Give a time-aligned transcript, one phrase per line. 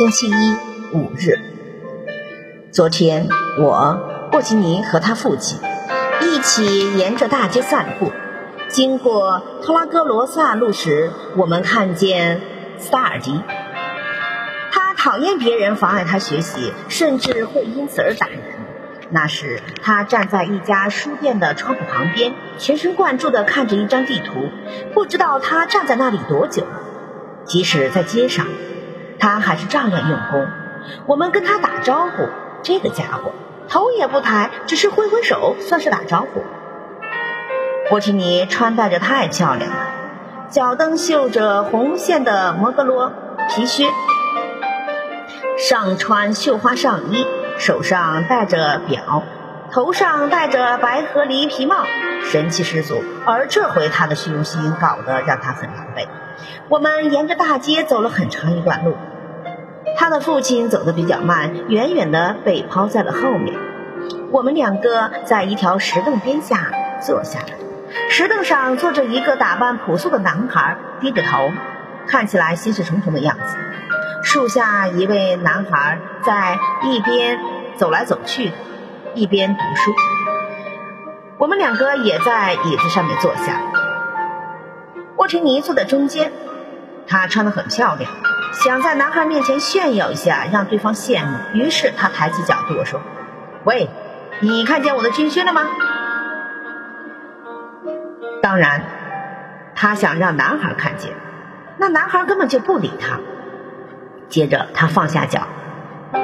[0.00, 0.56] 星期一
[0.94, 1.38] 五日，
[2.72, 5.58] 昨天我沃吉尼和他父亲
[6.22, 8.10] 一起沿着大街散步，
[8.66, 12.40] 经过特拉戈罗萨路时，我们看见
[12.78, 13.42] 斯塔尔迪。
[14.72, 18.38] 他讨厌别人妨碍他学习，甚至会因此而打人。
[19.10, 24.48] 那时他站在一家书店的窗户旁边，全神贯注地看着一张地图。
[24.94, 26.66] 不知道他站在那里多久。
[27.44, 28.46] 即使在街上，
[29.20, 30.48] 他还是照样用功。
[31.06, 32.28] 我们跟他打招呼，
[32.62, 33.32] 这个家伙
[33.68, 36.42] 头也不抬，只是挥挥手，算是打招呼。
[37.88, 39.76] 波提尼穿戴着太漂亮了，
[40.48, 43.12] 脚蹬绣着红线的摩格罗
[43.50, 43.86] 皮靴，
[45.56, 47.26] 上穿绣花上衣。
[47.58, 49.22] 手上戴着表，
[49.70, 51.84] 头上戴着白河狸皮帽，
[52.22, 53.04] 神气十足。
[53.26, 56.08] 而这回他的虚荣心搞得让他很狼狈。
[56.70, 58.96] 我们沿着大街走了很长一段路，
[60.00, 63.54] 他的父亲走得比较慢，远远的被抛在了后面。
[64.30, 67.48] 我们两个在一条石凳边下坐下了，
[68.08, 71.50] 石凳上坐着一个打扮朴素的男孩，低着头，
[72.06, 73.58] 看起来心事重重的样子。
[74.22, 77.38] 树下一位男孩在一边
[77.76, 78.52] 走来走去，
[79.14, 79.92] 一边读书。
[81.36, 83.60] 我们两个也在椅子上面坐下。
[85.18, 86.32] 沃提尼坐在中间，
[87.06, 88.10] 她穿得很漂亮，
[88.52, 91.36] 想在男孩面前炫耀一下，让对方羡慕。
[91.54, 93.00] 于是他抬起脚对我说
[93.64, 93.88] ：“喂，
[94.40, 95.66] 你看见我的军靴了吗？”
[98.42, 98.82] 当然，
[99.74, 101.12] 他想让男孩看见，
[101.78, 103.20] 那男孩根本就不理他。
[104.28, 105.46] 接着，他放下脚，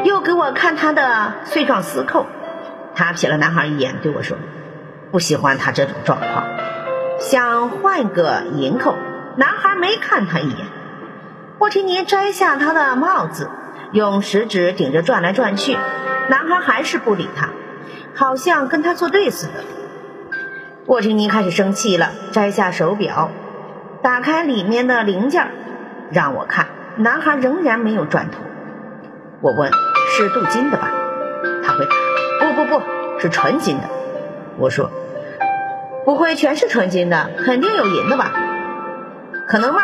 [0.05, 2.27] 又给我看他的碎状丝扣。
[2.95, 4.39] 他瞥了男孩一眼，对我说
[5.13, 6.45] ：“不喜欢他这种状况，
[7.21, 8.97] 想换个银扣。”
[9.37, 10.67] 男孩没看他一眼。
[11.59, 13.51] 沃提尼摘下他的帽子，
[13.93, 15.77] 用食指顶着转来转去。
[16.29, 17.49] 男孩还是不理他，
[18.15, 19.53] 好像跟他作对似的。
[20.87, 23.31] 沃提尼开始生气了，摘下手表，
[24.03, 25.51] 打开里面的零件，
[26.11, 26.67] 让我看。
[26.99, 28.39] 男孩仍然没有转头。
[29.41, 29.71] 我问
[30.17, 30.91] ：“是镀金的吧？”
[31.63, 31.91] 他回答
[32.55, 33.85] ：“不不不，是纯金的。”
[34.59, 34.91] 我说
[36.05, 38.33] ：“不会全是纯金的，肯定有银的吧？
[39.47, 39.81] 可能吗？”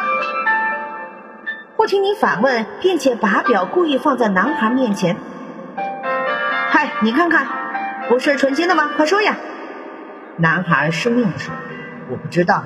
[1.82, 5.16] 霍提尼反问，并且把表故意放在男孩面前。
[6.70, 7.48] “嗨，你看看，
[8.08, 8.90] 不是纯金的吗？
[8.96, 9.34] 快说呀！”
[10.38, 11.52] 男孩生硬地说
[12.08, 12.62] ：“我不知道。”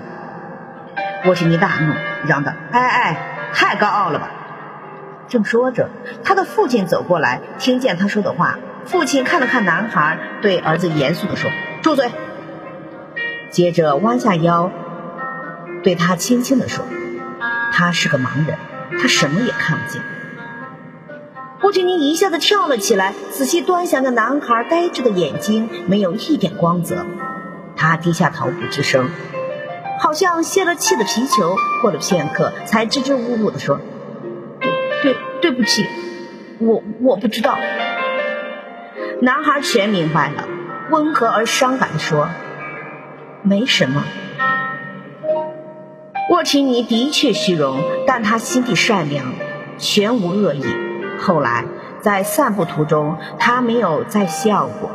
[1.25, 1.95] 沃提尼大怒，
[2.29, 3.17] 嚷道：“哎哎！”
[3.57, 4.29] 太高傲了吧！
[5.29, 5.89] 正说着，
[6.23, 8.59] 他的父亲走过来，听见他说的话。
[8.85, 11.51] 父亲看了看男孩，对儿子严肃地说
[11.81, 12.11] ：“住嘴！”
[13.49, 14.71] 接着弯下腰，
[15.83, 16.85] 对他轻轻地说
[17.73, 18.59] ：“他是个盲人，
[19.01, 20.03] 他什么也看不见。”
[21.61, 27.07] 布吉尼一下子跳了起来，仔细端详着男孩呆滞的眼睛，没有一点光泽。
[27.77, 29.09] 他低下头不吱声。
[29.99, 33.81] 好像泄了气的皮球，过了片刻，才支支吾吾地说
[34.61, 34.71] ：“对
[35.03, 35.87] 对对不起，
[36.59, 37.57] 我我不知道。”
[39.23, 40.47] 男孩全明白了，
[40.91, 42.29] 温和而伤感地说
[43.43, 44.05] ：“没什么。”
[46.37, 49.25] 沃提尼的确虚荣，但他心地善良，
[49.79, 50.63] 全无恶意。
[51.19, 51.65] 后来
[52.03, 54.91] 在散步途中，他没有再笑过。